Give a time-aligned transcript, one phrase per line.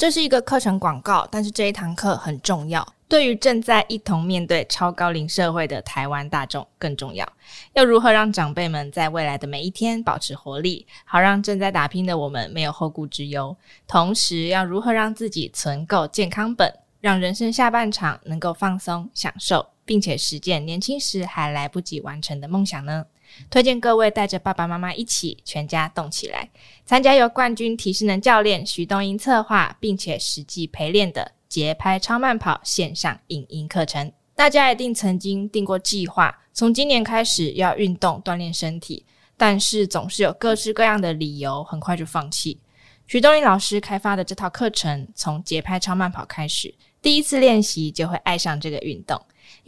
[0.00, 7.30] 这是一个课程广告，但是这一堂课很重要，对于正在一同面对超高龄社会的台湾大众更重要。
[7.74, 13.54] 要如何让长辈们在未来的每一天保持活力，好让正在打拼的我们没有后顾之忧？
[13.86, 16.72] 同时，要如何让自己存够健康本，
[17.02, 23.04] 让人生下半场能够放松享受，并且实践年轻时还来不及完成的梦想呢？
[23.48, 26.48] 推荐各位带着爸爸妈妈一起全家动起来，
[26.84, 34.12] 参加由冠军体适能教练徐东英策划并且实际陪练的节拍超慢跑线上影音课程。
[34.34, 39.04] 大家一定曾经定过计划，从今年开始要运动锻炼身体，
[39.36, 42.58] 但是总是有各式各样的理由，很快就放弃。
[43.06, 46.72] 徐东英老师开发的这套课程，从节拍超慢跑开始，
[47.02, 49.20] 第一次练习就会爱上这个运动。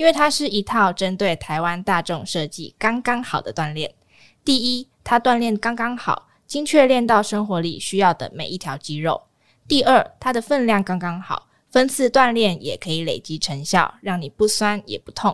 [0.03, 3.95] 因为它是一套针对台湾大众设计刚刚好的锻炼。
[4.45, 9.15] 第一，它锻炼刚刚好，精确练到生活里需要的每一条肌肉；
[9.69, 15.33] 第二，它的分量刚刚好，分次锻炼也可以累积成效，让你不酸也不痛；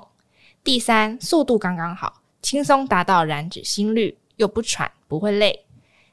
[0.63, 5.51] 第三，速度刚刚好，轻松达到燃脂心率，又不喘不会累；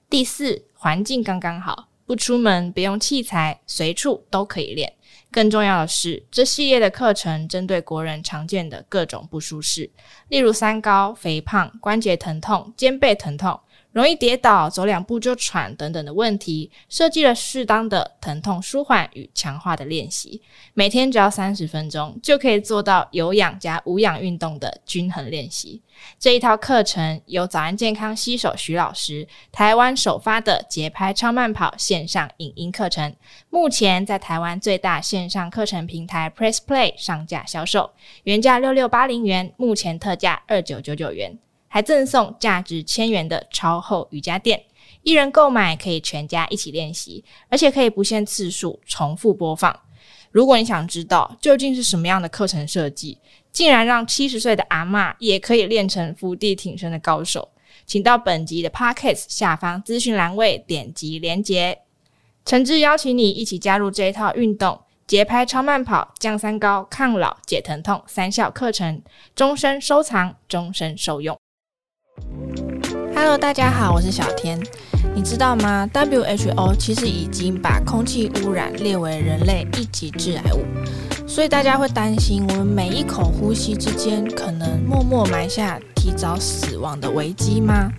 [0.10, 4.94] 第四，环境刚刚好，不出门不用器材，随处都可以练。
[5.32, 9.90] 更重要的是，这系列的课程针对国人常见的各种不舒适，
[10.30, 13.60] 例如三高、肥胖、关节疼痛、肩背疼痛。
[13.96, 20.42] 容易跌倒、走两步就喘等等的问题，设计了适当的疼痛舒缓与强化的练习。
[20.74, 25.82] 每天只要三十分钟，就可以做到有氧加无氧运动的均衡练习。
[26.20, 33.16] 这一套课程由早安健康携手徐老师，台湾首发的节拍超慢跑线上影音课程，
[33.50, 37.92] 目前在台湾最大线上课程平台 Press Play 上架销售，
[38.26, 41.40] 原价六六八零元，目前特价二九九九元。
[41.76, 44.64] 还赠送价值千元的超厚瑜伽垫，
[45.04, 49.78] 一人购买可以全家一起练习，而且可以不限次数重复播放。
[50.32, 53.20] 如果你想知道究竟是什么样的课程设计，
[53.52, 57.50] 竟然让七十岁的阿嬷也可以练成伏地挺身的高手，
[57.86, 61.80] 请到本集的 Podcast 下方资讯栏位点击连结，
[62.46, 69.04] 诚挚邀请你一起加入这一套运动节拍超慢跑降三高抗老解疼痛三效课程，
[69.36, 71.38] 终身收藏，终身受用。
[73.16, 74.60] Hello，大家好，我是小天。
[75.14, 80.66] 你知道吗？WHO 其实已经把空气污染列为人类一级致癌物，
[81.28, 87.90] 所以大家会担心我们每一口呼吸之间可能默默埋下提早死亡的危机吗？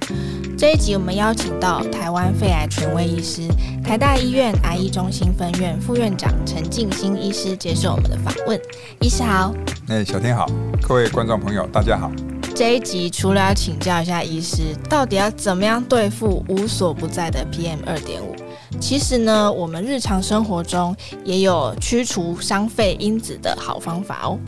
[0.58, 3.48] 这一集我们邀请到台湾肺癌权威医师、
[3.84, 8.58] 台大医院癌医中心分院副院长陈静心医师接受我们的访问。
[9.00, 9.54] 医师好，
[9.88, 10.46] 哎，小天好，
[10.82, 12.10] 各位观众朋友大家好。
[12.56, 18.34] 这一集除了要请教一下医师，到底要怎么样对付无所不在的 PM 二点五？
[18.80, 24.38] 其实呢，我们日常生活中也有驱除伤肺因子的好方法哦。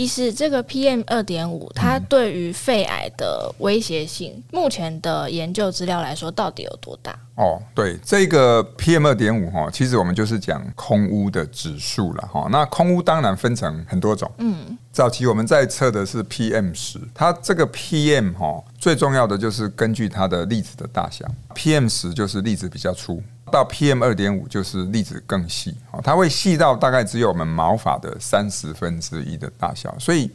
[0.00, 7.12] 医师，这个 PM 二点五，它对于肺癌的威胁性，目前的研究资料来说，到底有多大？
[7.34, 12.48] 哦，对，这个 PM 二点五哈，其实我们就是讲空污的指数了哈。
[12.50, 23.22] 那空污当然分成很多种，嗯，早期我们在测的是 PM 十，它这个 PM 哈，最重要的就是根据它的粒子的大小，PM 十就是粒子比较粗。
[23.50, 30.30] 到 PM 二点五就是粒子更细，它会细到大概只有我们毛发的三十分之一的大小，所以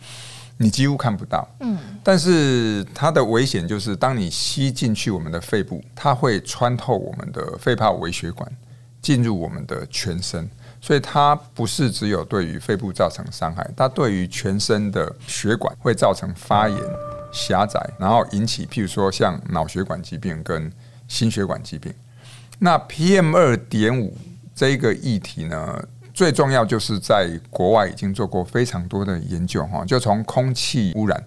[0.57, 1.47] 你几乎看不到。
[1.61, 8.49] 嗯，但是它的危险就是，当你吸进去我们的肺部，它会穿透我们的肺泡微血管，
[9.01, 10.49] 进入我们的全身，
[10.79, 16.79] 所以它不是只有对于肺部造成伤害，它对于全身的血管会造成发炎、
[17.31, 20.71] 狭窄，然后引起譬如说像脑血管疾病跟
[21.07, 21.93] 心血管疾病。
[22.59, 24.17] 那 PM 二点五
[24.55, 25.83] 这个议题呢，
[26.13, 31.23] 最重要就是在国外已经做过非常多的研究哈，就从空气污染，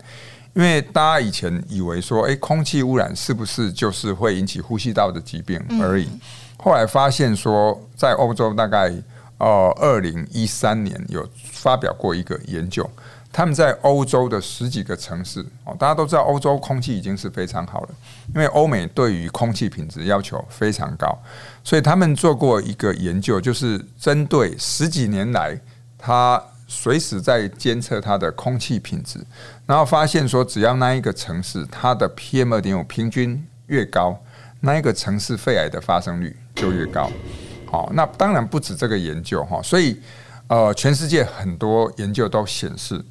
[0.54, 6.08] 因为大家以前以为说，诶，空气污染是不是就是会引起呼吸道的疾病而已？
[6.56, 8.90] 后来发现说，在欧洲大概
[9.36, 12.88] 呃二零一三年有发表过一个研究。
[13.30, 17.88] 他们在欧洲的十几个城市哦，大家都知道欧洲空气已经是非常好了，
[18.34, 21.16] 因为欧美对于空气品质要求非常高，
[21.62, 25.56] 所以他们做过一个研究，就是针对十几年来，
[25.98, 29.20] 他随时在监测它的空气品质，
[29.66, 34.19] 然后发现说，只要那一个城市它的 PM 二点五平均越高，
[34.60, 37.10] 那一个城市肺癌的发生率就越高。
[37.70, 40.00] 好，那当然不止这个研究哈，所以
[40.48, 43.04] 呃，全世界很多研究都显示。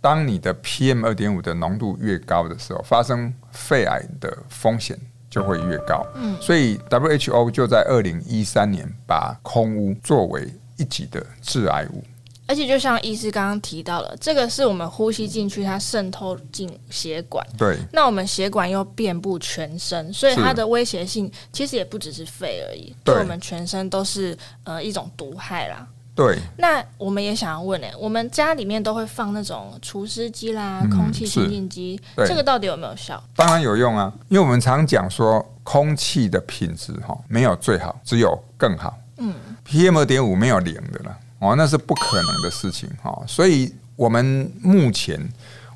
[0.00, 4.98] 当你的 PM 二点五的浓度越高的时候，发生肺癌的风险
[5.28, 6.06] 就会越高。
[6.14, 12.02] 嗯，所以 WHO 就在二零一三年把空污作为一级的致癌物。
[12.46, 17.46] 而且就像医师刚刚提到了，这个是我们呼吸进去，它渗透进血管。
[17.56, 17.78] 对。
[17.92, 25.86] 那我们血管又遍布全身，所以它的威胁性其实也不只是肺而已，对我们全身都是呃一种毒害啦。
[26.20, 26.38] 对。
[26.58, 33.22] 那我们也想要问呢，我们家里面都会放那种除湿机啦、嗯、空气清净机，这个到底有没有效？
[33.34, 38.98] 当然有用啊，因为我们常讲说，空气的品质哈没有最好，只有更好。
[39.16, 39.34] 嗯。
[39.66, 41.16] PM 二点五没有零的了。
[41.38, 45.18] 哦，那是不可能的事情哈，所以我们目前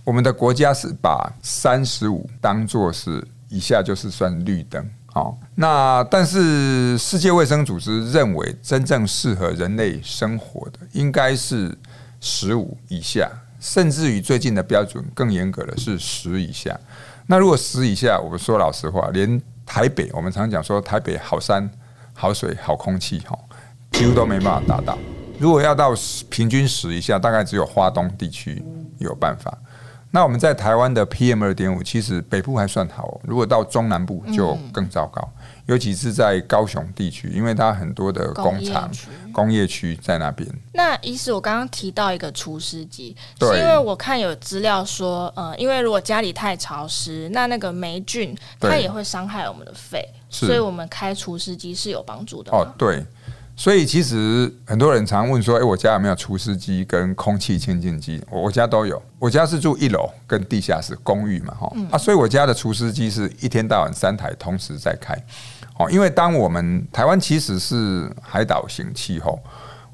[0.05, 11.73] 我们的国家是把三十五当做是以下就是算绿灯，好，那但是世界卫生组织认为真正适合人类生活的应该是
[12.21, 13.31] 十五以下，
[13.61, 16.77] 甚至于最近的标准更严格的是十以下。
[17.29, 21.71] 那如果十以下，我们说老实话，连台北我们常讲说台北好山
[22.13, 23.39] 好水好空气哈，
[23.93, 24.99] 几乎都没办法达到。
[25.39, 25.95] 如果要到
[26.29, 28.61] 平均十以下，大概只有花东地区
[28.99, 29.57] 有办法。
[30.15, 33.21] 那我们在台湾的 PM 二点五，其实北部还算好。
[33.25, 35.29] 如果到中南部就更糟糕，
[35.67, 38.89] 尤其是在高雄地区，因为它很多的工厂、
[39.33, 40.49] 工业区在那边。
[40.73, 52.53] 那医师，我刚刚提到一个除湿机，是因为我看有资料说，呃，因为如果家里太潮湿，那那个霉菌它也会伤害我们的肺，所以我们开除湿机是有帮助的。
[52.53, 53.05] 哦，对。
[53.57, 59.01] 所以其实很多人常问说：“诶，我家有没有除湿机跟空气清净机？”我家都有。
[59.19, 65.17] 我家是住一楼跟地下室公寓嘛，哈啊，所以我家的除湿机是一天到晚三台同时在开。
[65.79, 69.41] 哦，因为当我们台湾其实是海岛型气候，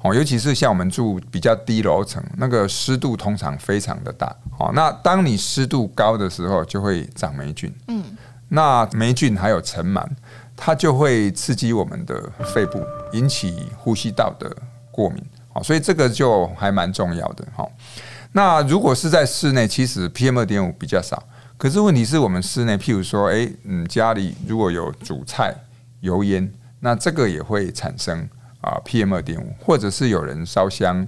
[0.01, 4.35] 哦，尤其是像我们住比较低楼层，那个湿度通常非常的大。
[4.57, 7.71] 哦，那当你湿度高的时候，就会长霉菌。
[7.89, 8.03] 嗯，
[8.49, 10.03] 那霉菌还有尘螨。
[10.63, 14.47] 它就会刺激我们的肺部，引起呼吸道的
[14.91, 15.19] 过敏，
[15.51, 17.43] 好，所以这个就还蛮重要的。
[17.55, 17.71] 好，
[18.31, 21.23] 那如果是在室内，其实 PM 二点五比较少，
[21.57, 25.51] 可是问题是我们室内，譬如说，诶，嗯，家里如果有煮菜、
[26.01, 26.47] 油烟，
[26.79, 28.29] 那这个也会产生
[28.61, 31.07] 啊 PM 二点五，或者是有人烧香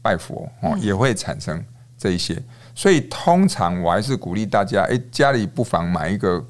[0.00, 1.62] 拜佛哦，也会产生
[1.98, 2.42] 这一些。
[2.74, 6.42] 所以通常我还是鼓励大家，诶，家里不妨买一个。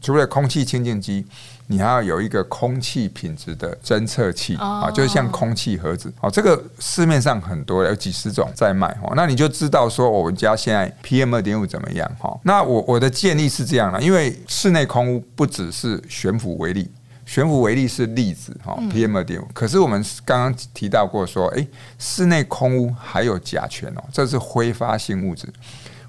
[0.00, 1.24] 除了空气清净机，
[1.66, 6.12] 你还要有一个空气品质的侦测器啊，就是像空气盒子。
[6.20, 9.12] 哦，这个市面上很多，有几十种在卖哈。
[9.14, 12.34] 那你就知道说我们家现在 PM 二点五怎么样哈。
[12.44, 16.90] 那我我的建议是这样的，因为室内空污不只是悬浮微粒，
[17.26, 19.46] 悬浮微粒是粒子哈，PM 二点五。
[19.52, 21.68] 可是我们刚刚提到过说，诶，
[21.98, 25.46] 室内空污还有甲醛哦，这是挥发性物质。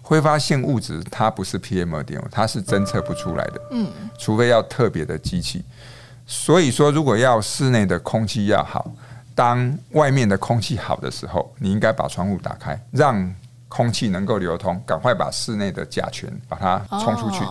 [0.02, 3.62] 挥发性物质它不是 PM 二点五，它是侦测不出来的。
[3.72, 5.64] 嗯，除非要特别的机器。
[6.28, 8.90] 所以说，如果要室内的空气要好，
[9.36, 13.34] 当外面的空气好的时候，你应该把窗户打开，让
[13.68, 17.44] 空气能够流通，赶快把室内的甲醛把它冲出去。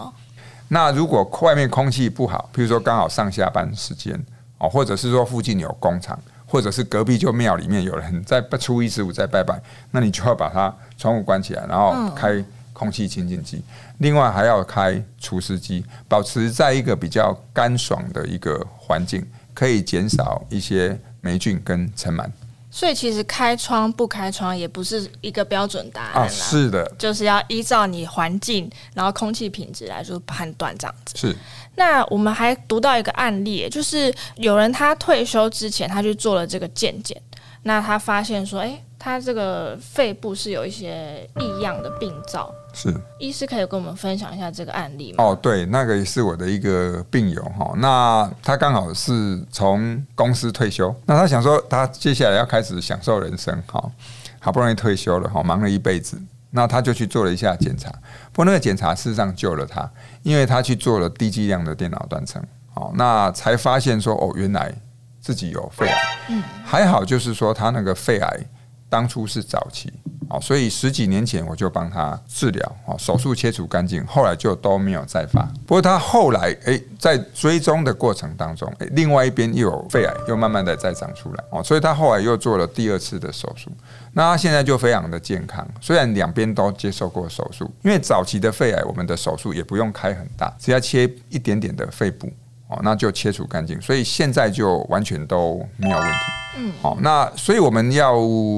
[0.69, 4.19] 那如果外面空气不好，譬如说刚好上下班时间
[4.59, 6.19] 哦，或者是说附近有工厂。
[6.51, 9.63] 或者是隔壁就庙里面有人在初一十五在拜拜，
[9.93, 13.63] 那你就要把它窗户关起来，然后开空气清净机，
[13.99, 19.25] 另外还要开除湿机，保持在一个比较干爽的一个环境，
[19.55, 22.29] 可以减少一些霉菌跟尘螨。
[22.71, 31.19] 所以其实开窗不开窗也不是一个标准答案啊，是的，就是要依照你环境，然后空气品质来说判断这样子。
[31.19, 31.37] 是。
[31.75, 37.21] 那我们还读到一个案例，就是有人他退休之前，他去做了这个健检，
[37.63, 42.55] 那他发现说，哎，他这个肺部是有一些异样的病灶。
[42.73, 45.25] 是，医师可以跟我们分享一下这个案例吗？
[45.25, 47.73] 哦，对，那个也是我的一个病友哈。
[47.77, 53.91] 那他刚好是从公司退休，那他想说，他接下来要开始享受人生哈，
[54.39, 56.21] 好不容易退休了哈，忙了一辈子。
[56.53, 57.89] 那他就去做了一下检查，
[58.33, 59.89] 不过那个检查事实上救了他，
[60.25, 62.43] 因为他去做了低剂量的电脑断层，
[62.75, 64.75] 好，那才发现说哦，原来
[65.21, 65.99] 自己有肺癌，
[66.29, 68.41] 嗯，还好就是说他那个肺癌
[68.89, 69.93] 当初是早期。
[70.31, 75.43] 哦，所以十几年前我就帮他治疗，哦，手术切除干净，后来就都没有再发。
[75.67, 83.71] 不过他后来，诶，在追踪的过程当中，诶，另外一边又有肺癌，又慢慢的再长出来，哦，所以他后来又做了第二次的手术。
[84.13, 92.29] 那他现在就非常的健康，虽然两边都接受过手术，因为早期的肺癌，我们的手术也不用开很大，只要切一点点的肺部，
[92.69, 96.40] 哦，那就切除干净，所以现在就完全都没有问题。
[96.57, 98.17] 嗯，好，那所以我们要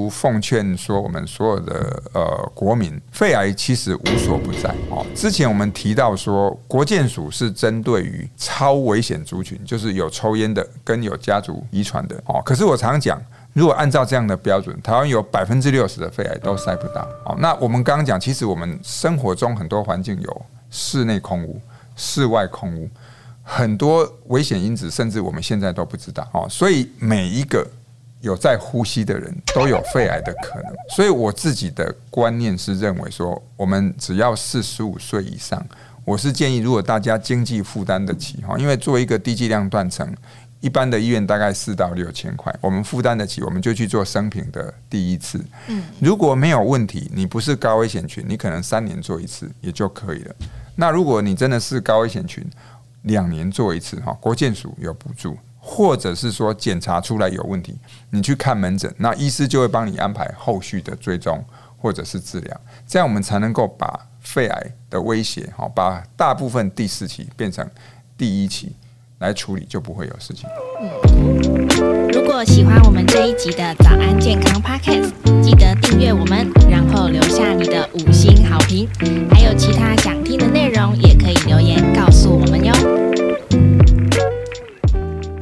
[0.09, 4.73] 奉劝说，我们所有的呃国民，肺癌其实无所不在。
[4.89, 12.15] 哦，之前我们提到说，国健署是针对于超危险族群，就是有抽烟的跟有家族遗传的。
[12.25, 13.21] 哦，可是我常讲，
[13.53, 17.07] 如果按照这样的标准，台湾有百分之六十的肺癌都筛不到。
[17.25, 21.61] 哦，那我们刚刚讲，其实我们生活中很多环境有室内空污、
[21.95, 22.89] 室外空污，
[23.43, 26.27] 很多危险因子，甚至我们现在都不知道。
[26.33, 27.63] 哦，所以每一个。
[28.23, 35.61] 有在呼吸的人都有肺癌的可能，所以我自己的观念是认为说，我们只要四十五岁以上，
[36.05, 40.09] 我是建议，如果大家经济负担得起哈，因为做一个低剂量断层，
[40.61, 45.43] 一般的医院大概四到六千块，我们负担得起，我们就去做生平的第一次。
[45.67, 50.33] 嗯，如果没有问题，你不是高危险群，你可能三年做一次也就可以了。
[50.77, 52.41] 那如果你真的是高危险群，
[53.01, 55.37] 两年做一次哈，国健署有补助。
[55.65, 57.73] 或者是说检查出来有问题，
[58.09, 61.41] 你去看门诊，那医师就会帮你安排后续的追踪
[61.77, 67.65] 或者是治疗，这样我们才能够把肺癌的威胁，好，把大部分第四期变成
[68.17, 68.75] 第一期
[69.19, 70.49] 来处理，就不会有事情。
[70.81, 78.85] 嗯，如果喜欢我们这一集的早安健康 Podcast，记得订阅我们，然后留下你的五星好评，
[79.31, 83.02] 还有其他想听的内容，也可以留言告诉我们哟。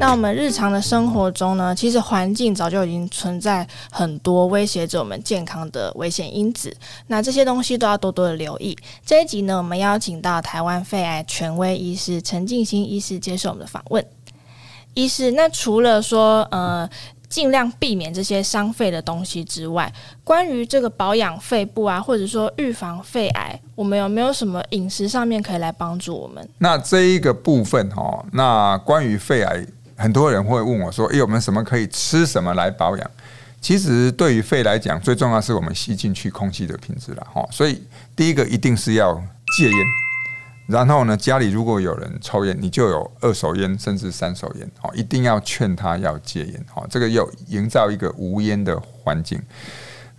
[0.01, 6.75] 那我们日常的生活中呢，其实环境早就已经存在很多威胁着我们健康的危险因子。
[7.05, 8.75] 那这些东西都要多多的留意。
[9.05, 14.03] 这一集呢，我们邀请到台湾肺癌权威医师陈静心医师接受我们的访问。
[14.96, 16.89] 医师，那除了说呃
[17.29, 19.93] 尽量避免这些伤肺的东西之外，
[20.24, 26.50] 关于这个保养肺部啊，或者说预防肺癌，我们有没有什么饮食上面可以来帮助我们？
[26.58, 29.63] 那这一个部分哈，那关于肺癌。
[30.01, 33.12] 很多人会问我说：“诶，我们什么可以吃什么来保养？”
[33.62, 37.48] 其实对于肺来讲，最重要是我们吸进去空气的品质了哈。
[37.51, 37.84] 所以
[38.15, 39.13] 第一个一定是要
[39.55, 39.86] 戒烟，
[40.65, 46.88] 然后呢，家里如果有人抽烟，你就有二手烟甚至三手烟哦，一定要劝他要戒烟哦。
[46.89, 49.39] 这个要营造一个无烟的环境。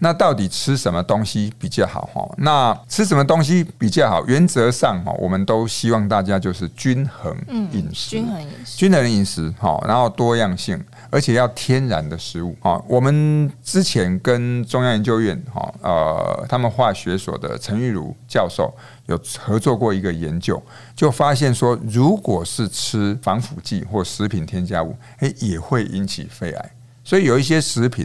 [0.04, 2.28] 那到底吃什么东西比较好哈？
[2.38, 4.26] 那吃什么东西比较好？
[4.26, 7.32] 原则上哈，我们都希望大家就是均衡
[7.70, 12.82] 饮食，均衡饮食，均衡饮食哈，然后多样性，而且要天然的食物啊。
[12.88, 18.74] 我们之前跟中央研究院哈呃，他们化学所的陈玉茹教授
[19.06, 20.60] 有合作过一个研究，
[20.96, 26.70] 就发现说，如果是吃防腐剂或食品添加物，诶，也会引起肺癌。
[27.04, 28.04] 所以有一些食品。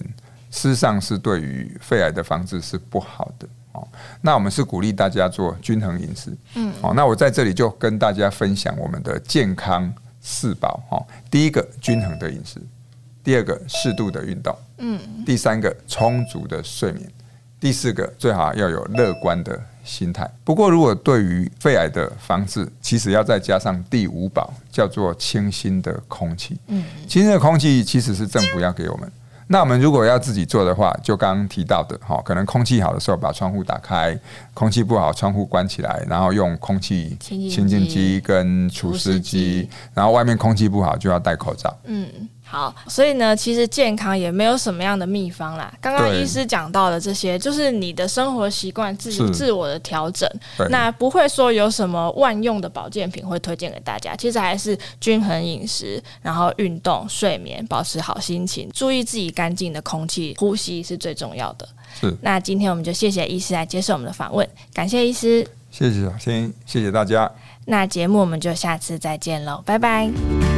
[0.50, 3.88] 事实上是对于肺癌的防治是不好的哦。
[4.22, 11.06] 那我们是鼓励大家做均衡饮食，嗯，好，那我在这里就跟大家分享我们的健康四宝哈。
[11.30, 12.62] 第一个均衡的饮食，
[13.24, 17.10] 第二个适度的运动，嗯，第三个充足的睡眠，
[17.60, 20.30] 第四个最好要有乐观的心态。
[20.44, 26.58] 不过，如果对于肺癌的防治，其实要再加上第五宝，叫做清新的空气。
[26.68, 29.12] 嗯，清新的空气其实是政府要给我们。
[29.48, 34.18] 那我们如果要自己做的话，就刚刚提到的哈，可能空气好的时候把窗户打开，
[34.54, 41.76] 空气不好窗户关起来，然后用空气清净机跟除湿机，然后外面空气不好就要戴口罩。
[41.86, 42.08] 嗯。
[42.50, 45.74] 好，所以呢，其实健康也没有什么样的秘方啦。
[45.82, 50.30] 刚刚医师讲到的这些，就是你的生活习惯自己自我的调整，
[50.70, 54.16] 那不会说有什么万用的保健品会推荐给大家。
[54.16, 61.68] 其实还是均衡饮食，然后运动、睡眠，保持好心情，注意自己干净的空气呼吸是最重要的。
[62.00, 62.16] 是。
[62.22, 65.46] 那今天我们就谢谢医师来接受我们的访问，感谢医师。
[65.70, 67.30] 谢谢，先谢谢大家。
[67.66, 70.57] 那节目我们就下次再见喽，拜拜。